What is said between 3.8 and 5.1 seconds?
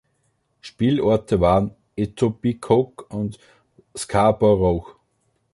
Scarborough.